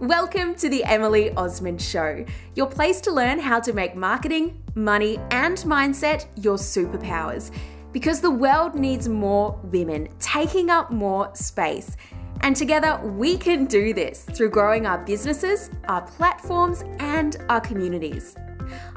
[0.00, 5.18] Welcome to the Emily Osmond Show, your place to learn how to make marketing, money,
[5.30, 7.50] and mindset your superpowers.
[7.92, 11.98] Because the world needs more women taking up more space.
[12.40, 18.34] And together we can do this through growing our businesses, our platforms, and our communities.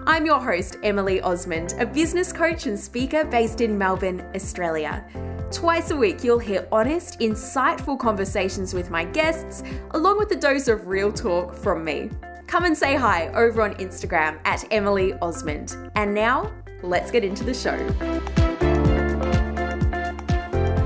[0.05, 5.05] I'm your host, Emily Osmond, a business coach and speaker based in Melbourne, Australia.
[5.53, 10.67] Twice a week, you'll hear honest, insightful conversations with my guests, along with a dose
[10.67, 12.09] of real talk from me.
[12.47, 15.77] Come and say hi over on Instagram at Emily Osmond.
[15.95, 17.77] And now, let's get into the show.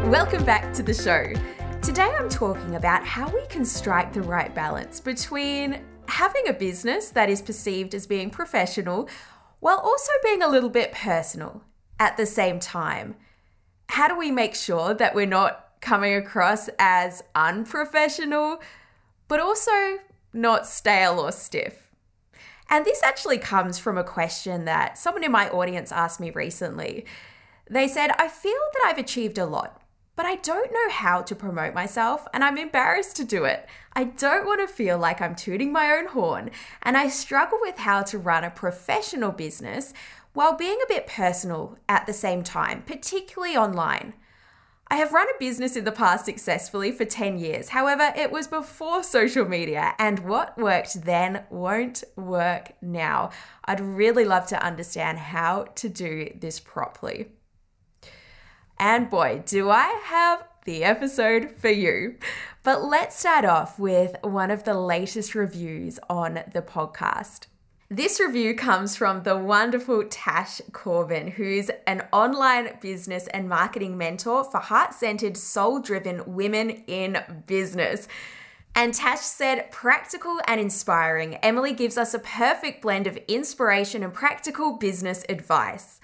[0.09, 1.31] Welcome back to the show.
[1.81, 7.09] Today, I'm talking about how we can strike the right balance between having a business
[7.11, 9.07] that is perceived as being professional
[9.61, 11.63] while also being a little bit personal
[12.01, 13.15] at the same time.
[13.89, 18.61] How do we make sure that we're not coming across as unprofessional,
[19.27, 19.99] but also
[20.33, 21.87] not stale or stiff?
[22.69, 27.05] And this actually comes from a question that someone in my audience asked me recently.
[27.69, 29.81] They said, I feel that I've achieved a lot,
[30.15, 33.67] but I don't know how to promote myself and I'm embarrassed to do it.
[33.93, 36.51] I don't want to feel like I'm tooting my own horn
[36.83, 39.93] and I struggle with how to run a professional business
[40.37, 44.13] while being a bit personal at the same time, particularly online.
[44.87, 47.69] I have run a business in the past successfully for 10 years.
[47.69, 53.31] However, it was before social media, and what worked then won't work now.
[53.65, 57.31] I'd really love to understand how to do this properly.
[58.77, 62.17] And boy, do I have the episode for you.
[62.61, 67.47] But let's start off with one of the latest reviews on the podcast.
[67.89, 74.43] This review comes from the wonderful Tash Corbin, who's an online business and marketing mentor
[74.43, 78.09] for heart centered, soul driven women in business.
[78.75, 81.35] And Tash said, practical and inspiring.
[81.35, 86.01] Emily gives us a perfect blend of inspiration and practical business advice.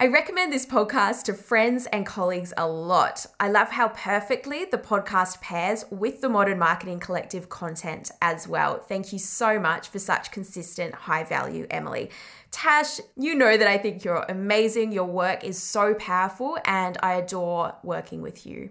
[0.00, 3.26] I recommend this podcast to friends and colleagues a lot.
[3.40, 8.78] I love how perfectly the podcast pairs with the Modern Marketing Collective content as well.
[8.78, 12.10] Thank you so much for such consistent, high value, Emily.
[12.52, 14.92] Tash, you know that I think you're amazing.
[14.92, 18.70] Your work is so powerful, and I adore working with you.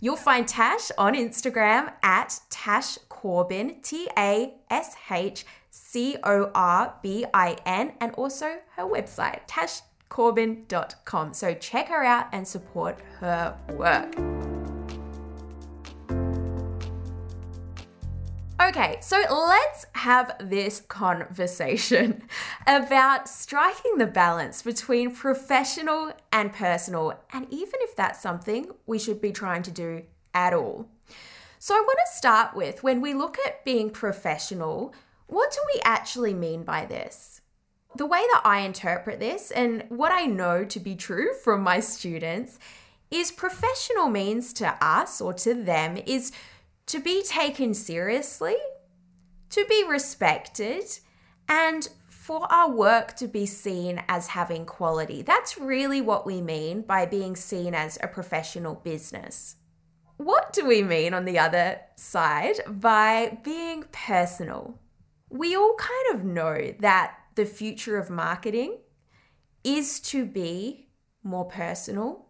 [0.00, 6.94] You'll find Tash on Instagram at Tash Corbin, T A S H C O R
[7.02, 11.34] B I N, and also her website, Tash corbin.com.
[11.34, 14.14] So check her out and support her work.
[18.60, 22.22] Okay, so let's have this conversation
[22.66, 29.20] about striking the balance between professional and personal, and even if that's something we should
[29.20, 30.02] be trying to do
[30.34, 30.88] at all.
[31.60, 34.92] So, I want to start with when we look at being professional,
[35.28, 37.37] what do we actually mean by this?
[37.98, 41.80] The way that I interpret this and what I know to be true from my
[41.80, 42.58] students
[43.10, 46.30] is professional means to us or to them is
[46.86, 48.56] to be taken seriously,
[49.50, 50.84] to be respected,
[51.48, 55.22] and for our work to be seen as having quality.
[55.22, 59.56] That's really what we mean by being seen as a professional business.
[60.18, 64.78] What do we mean on the other side by being personal?
[65.30, 68.78] We all kind of know that the future of marketing
[69.62, 70.88] is to be
[71.22, 72.26] more personal,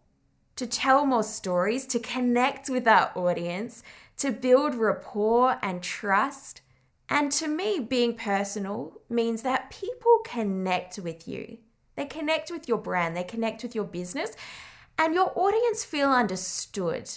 [0.55, 3.83] to tell more stories, to connect with our audience,
[4.19, 6.61] to build rapport and trust.
[7.09, 11.57] And to me, being personal means that people connect with you.
[11.97, 14.33] They connect with your brand, they connect with your business,
[14.99, 17.11] and your audience feel understood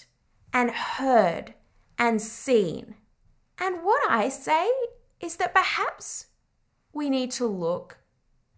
[0.54, 1.56] and heard
[2.00, 2.96] and seen.
[3.60, 4.72] And what I say
[5.20, 6.28] is that perhaps
[6.94, 7.98] we need to look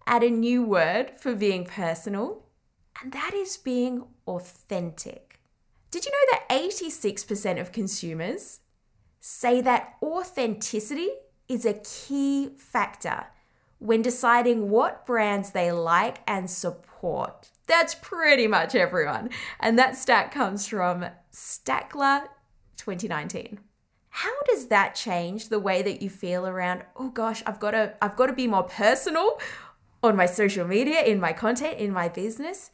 [0.06, 2.44] at a new word for being personal,
[3.02, 5.40] and that is being authentic.
[5.92, 8.60] Did you know that 86% of consumers
[9.20, 11.10] say that authenticity
[11.48, 13.28] is a key factor
[13.80, 17.52] when deciding what brands they like and support?
[17.68, 19.30] That's pretty much everyone.
[19.60, 22.28] And that stat comes from Stackla
[22.78, 23.60] 2019
[24.16, 27.94] how does that change the way that you feel around oh gosh i've got to
[28.00, 29.40] i've got to be more personal
[30.04, 32.70] on my social media in my content in my business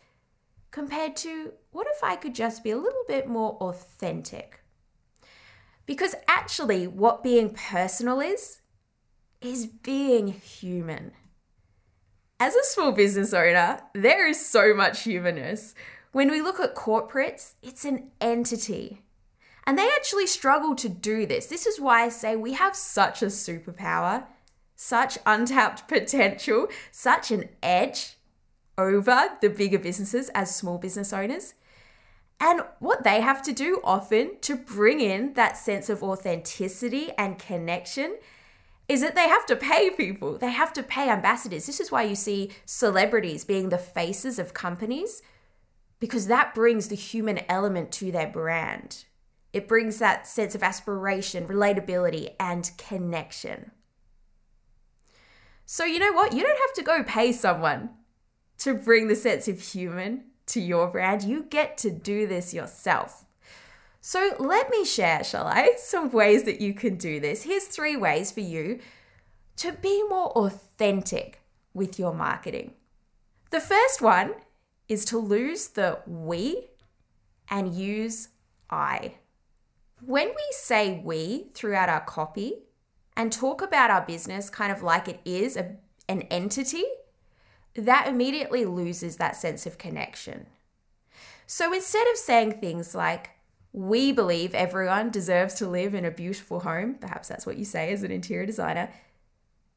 [0.69, 4.61] compared to what if i could just be a little bit more authentic?
[5.85, 8.61] Because actually what being personal is
[9.41, 11.13] is being human.
[12.39, 15.73] As a small business owner there is so much humanness.
[16.11, 19.03] When we look at corporates it's an entity
[19.69, 21.45] And they actually struggle to do this.
[21.45, 24.25] This is why I say we have such a superpower,
[24.75, 28.15] such untapped potential, such an edge
[28.79, 31.53] over the bigger businesses as small business owners.
[32.39, 37.37] And what they have to do often to bring in that sense of authenticity and
[37.37, 38.17] connection
[38.87, 40.39] is that they have to pay people.
[40.39, 41.67] They have to pay ambassadors.
[41.67, 45.21] This is why you see celebrities being the faces of companies
[45.99, 49.05] because that brings the human element to their brand.
[49.51, 53.71] It brings that sense of aspiration, relatability, and connection.
[55.65, 56.33] So, you know what?
[56.33, 57.91] You don't have to go pay someone
[58.59, 61.23] to bring the sense of human to your brand.
[61.23, 63.25] You get to do this yourself.
[64.01, 67.43] So, let me share, shall I, some ways that you can do this.
[67.43, 68.79] Here's three ways for you
[69.57, 71.41] to be more authentic
[71.73, 72.73] with your marketing.
[73.51, 74.33] The first one
[74.87, 76.69] is to lose the we
[77.49, 78.29] and use
[78.69, 79.15] I.
[80.05, 82.53] When we say we throughout our copy
[83.17, 85.75] and talk about our business kind of like it is a,
[86.07, 86.85] an entity,
[87.75, 90.47] that immediately loses that sense of connection.
[91.45, 93.31] So instead of saying things like,
[93.71, 97.91] we believe everyone deserves to live in a beautiful home, perhaps that's what you say
[97.91, 98.89] as an interior designer,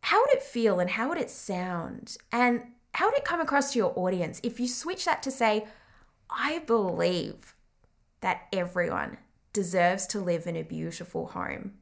[0.01, 2.17] how would it feel and how would it sound?
[2.31, 2.63] And
[2.95, 5.67] how would it come across to your audience if you switch that to say,
[6.31, 7.55] I believe
[8.21, 9.19] that everyone
[9.53, 11.75] deserves to live in a beautiful home?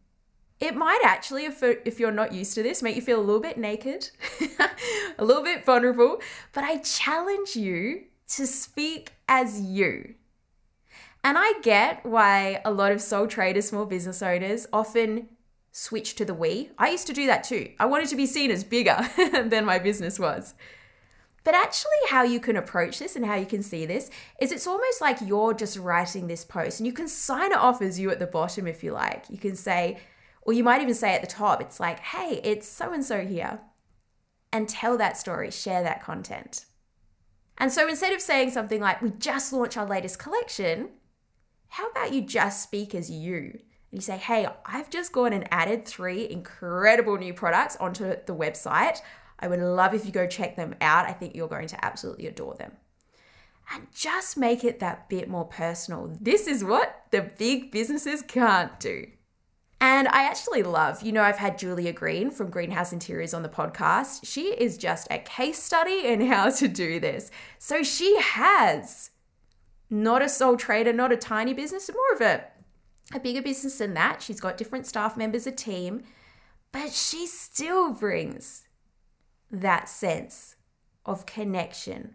[0.59, 3.57] It might actually, if, you're not used to this, make you feel a little bit
[3.57, 4.11] naked,
[5.19, 6.21] a little bit vulnerable,
[6.53, 10.15] but I challenge you to speak as you.
[11.25, 15.29] And I get why a lot of sole traders, small business owners often
[15.73, 16.71] switch to the we.
[16.79, 17.73] I used to do that too.
[17.79, 18.99] I wanted to be seen as bigger
[19.45, 20.55] than my business was.
[21.43, 24.11] But actually, how you can approach this and how you can see this
[24.41, 27.81] is it's almost like you're just writing this post and you can sign it off
[27.81, 29.25] as you at the bottom if you like.
[29.31, 29.99] You can say,
[30.43, 33.25] or you might even say at the top, it's like, hey, it's so and so
[33.25, 33.61] here.
[34.53, 36.67] And tell that story, share that content.
[37.57, 40.89] And so instead of saying something like, we just launched our latest collection,
[41.69, 43.61] how about you just speak as you?
[43.93, 48.35] And you say, hey, I've just gone and added three incredible new products onto the
[48.35, 49.01] website.
[49.41, 51.07] I would love if you go check them out.
[51.07, 52.73] I think you're going to absolutely adore them.
[53.73, 56.17] And just make it that bit more personal.
[56.21, 59.07] This is what the big businesses can't do.
[59.81, 63.49] And I actually love, you know, I've had Julia Green from Greenhouse Interiors on the
[63.49, 64.21] podcast.
[64.25, 67.31] She is just a case study in how to do this.
[67.59, 69.11] So she has
[69.89, 72.45] not a sole trader, not a tiny business, more of a,
[73.15, 74.21] a bigger business than that.
[74.21, 76.03] She's got different staff members, a team,
[76.73, 78.65] but she still brings
[79.51, 80.57] that sense
[81.05, 82.15] of connection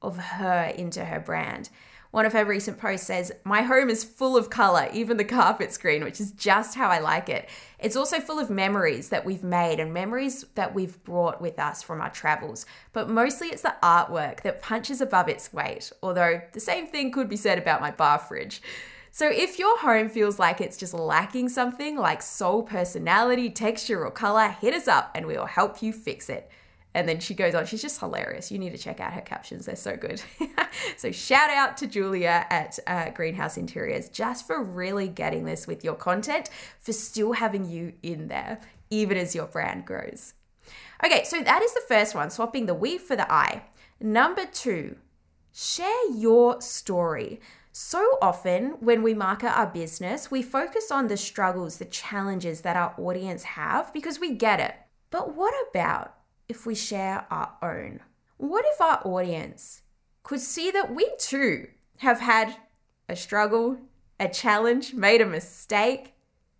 [0.00, 1.70] of her into her brand.
[2.10, 5.72] One of her recent posts says, My home is full of color, even the carpet
[5.72, 7.50] screen, which is just how I like it.
[7.78, 11.82] It's also full of memories that we've made and memories that we've brought with us
[11.82, 12.64] from our travels.
[12.94, 17.28] But mostly it's the artwork that punches above its weight, although the same thing could
[17.28, 18.62] be said about my bar fridge.
[19.10, 24.10] So if your home feels like it's just lacking something like soul personality, texture, or
[24.10, 26.50] color, hit us up and we will help you fix it.
[26.94, 28.50] And then she goes on, she's just hilarious.
[28.50, 30.22] You need to check out her captions, they're so good.
[30.96, 35.84] so, shout out to Julia at uh, Greenhouse Interiors just for really getting this with
[35.84, 36.50] your content,
[36.80, 40.34] for still having you in there, even as your brand grows.
[41.04, 43.62] Okay, so that is the first one, swapping the we for the I.
[44.00, 44.96] Number two,
[45.52, 47.40] share your story.
[47.70, 52.76] So often, when we market our business, we focus on the struggles, the challenges that
[52.76, 54.74] our audience have because we get it.
[55.10, 56.14] But what about
[56.48, 58.00] if we share our own?
[58.36, 59.82] What if our audience
[60.22, 62.56] could see that we too have had
[63.08, 63.78] a struggle,
[64.20, 66.14] a challenge, made a mistake,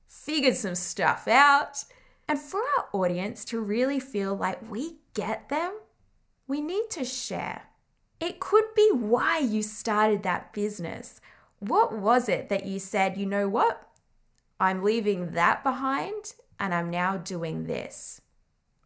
[0.06, 1.84] figured some stuff out,
[2.26, 5.72] and for our audience to really feel like we get them,
[6.46, 7.62] we need to share.
[8.20, 11.20] It could be why you started that business.
[11.60, 13.88] What was it that you said, you know what?
[14.60, 18.20] I'm leaving that behind and I'm now doing this.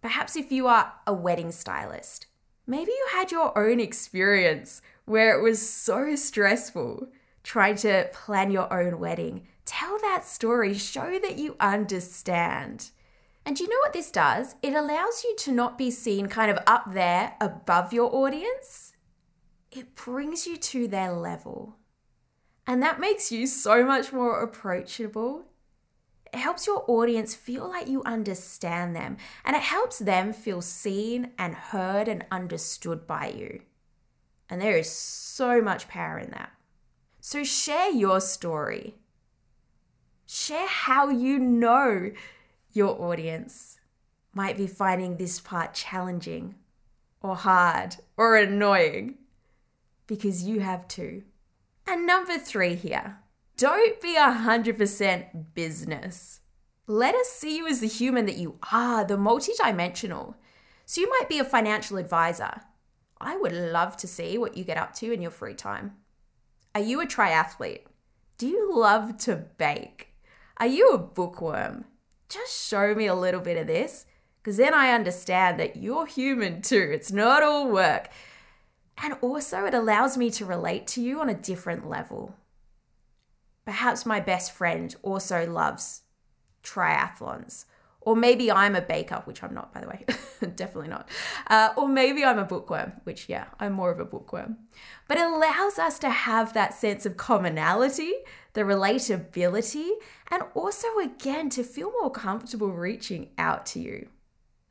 [0.03, 2.27] Perhaps if you are a wedding stylist,
[2.67, 7.07] maybe you had your own experience where it was so stressful
[7.45, 9.47] trying to plan your own wedding.
[9.65, 12.91] Tell that story, show that you understand.
[13.47, 14.57] And you know what this does?
[14.63, 18.95] It allows you to not be seen kind of up there above your audience.
[19.71, 21.77] It brings you to their level.
[22.67, 25.47] And that makes you so much more approachable
[26.33, 31.33] it helps your audience feel like you understand them and it helps them feel seen
[31.39, 33.61] and heard and understood by you.
[34.49, 36.53] And there is so much power in that.
[37.21, 38.97] So share your story.
[40.27, 42.11] share how you know
[42.73, 43.79] your audience
[44.33, 46.55] might be finding this part challenging
[47.21, 49.19] or hard or annoying
[50.07, 51.23] because you have too.
[51.87, 53.19] And number three here
[53.57, 56.41] don't be 100% business.
[56.87, 60.35] Let us see you as the human that you are, the multidimensional.
[60.85, 62.63] So you might be a financial advisor.
[63.21, 65.93] I would love to see what you get up to in your free time.
[66.75, 67.85] Are you a triathlete?
[68.37, 70.15] Do you love to bake?
[70.57, 71.85] Are you a bookworm?
[72.29, 74.07] Just show me a little bit of this,
[74.39, 76.91] because then I understand that you're human too.
[76.93, 78.09] It's not all work.
[78.99, 82.35] And also, it allows me to relate to you on a different level.
[83.65, 86.03] Perhaps my best friend also loves
[86.63, 87.67] triathlons.
[88.05, 90.05] Or maybe I'm a baker, which I'm not, by the way.
[90.57, 91.09] Definitely not.
[91.47, 94.57] Uh, or maybe I'm a bookworm, which, yeah, I'm more of a bookworm.
[95.07, 98.13] But it allows us to have that sense of commonality,
[98.55, 99.91] the relatability,
[100.33, 104.09] and also, again, to feel more comfortable reaching out to you.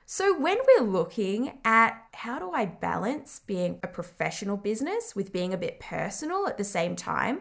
[0.05, 5.53] So, when we're looking at how do I balance being a professional business with being
[5.53, 7.39] a bit personal at the same time,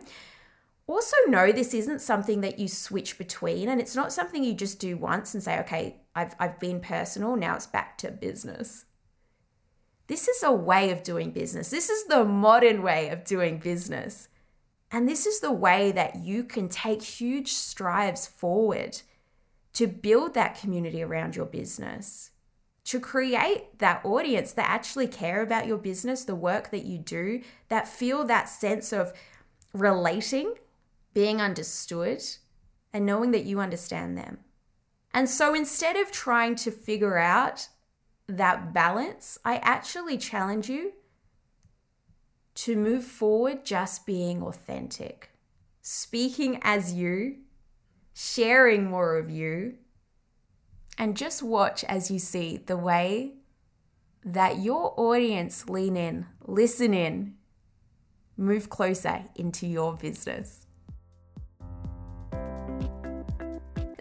[0.90, 4.80] also know this isn't something that you switch between and it's not something you just
[4.80, 8.86] do once and say, okay, I've, I've been personal, now it's back to business.
[10.06, 11.70] This is a way of doing business.
[11.70, 14.28] This is the modern way of doing business.
[14.90, 19.02] And this is the way that you can take huge strides forward
[19.74, 22.30] to build that community around your business
[22.90, 27.40] to create that audience that actually care about your business, the work that you do,
[27.68, 29.12] that feel that sense of
[29.72, 30.54] relating,
[31.12, 32.22] being understood,
[32.92, 34.38] and knowing that you understand them.
[35.12, 37.68] And so instead of trying to figure out
[38.26, 40.92] that balance, I actually challenge you
[42.54, 45.30] to move forward just being authentic,
[45.82, 47.38] speaking as you,
[48.12, 49.74] sharing more of you,
[50.98, 53.34] and just watch as you see the way
[54.24, 57.34] that your audience lean in, listen in,
[58.36, 60.66] move closer into your business.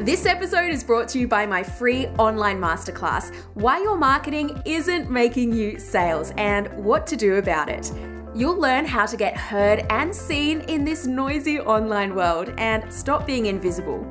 [0.09, 5.07] This episode is brought to you by my free online masterclass Why Your Marketing Isn't
[5.11, 7.93] Making You Sales and What to Do About It.
[8.33, 13.27] You'll learn how to get heard and seen in this noisy online world and stop
[13.27, 14.03] being invisible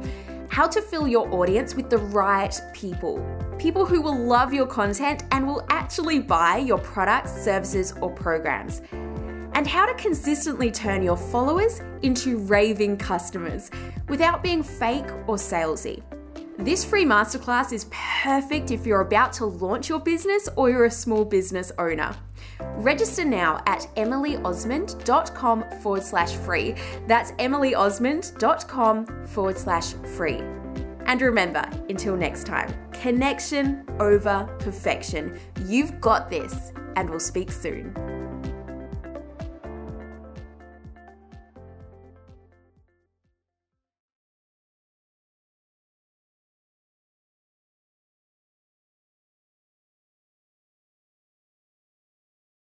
[0.50, 3.18] how to fill your audience with the right people.
[3.58, 8.82] People who will love your content and will actually buy your products, services, or programs.
[9.58, 13.72] And how to consistently turn your followers into raving customers
[14.08, 16.00] without being fake or salesy.
[16.58, 20.90] This free masterclass is perfect if you're about to launch your business or you're a
[20.92, 22.14] small business owner.
[22.76, 26.76] Register now at emilyosmond.com forward slash free.
[27.08, 30.40] That's emilyosmond.com forward slash free.
[31.06, 35.36] And remember, until next time, connection over perfection.
[35.66, 38.17] You've got this, and we'll speak soon.